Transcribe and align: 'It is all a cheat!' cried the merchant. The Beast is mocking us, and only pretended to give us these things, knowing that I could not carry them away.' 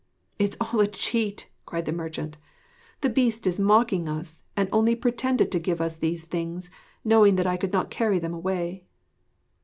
'It 0.39 0.49
is 0.49 0.57
all 0.59 0.79
a 0.79 0.87
cheat!' 0.87 1.47
cried 1.67 1.85
the 1.85 1.91
merchant. 1.91 2.35
The 3.01 3.09
Beast 3.09 3.45
is 3.45 3.59
mocking 3.59 4.09
us, 4.09 4.41
and 4.57 4.67
only 4.71 4.95
pretended 4.95 5.51
to 5.51 5.59
give 5.59 5.79
us 5.79 5.97
these 5.97 6.25
things, 6.25 6.71
knowing 7.03 7.35
that 7.35 7.45
I 7.45 7.55
could 7.55 7.71
not 7.71 7.91
carry 7.91 8.17
them 8.17 8.33
away.' 8.33 8.87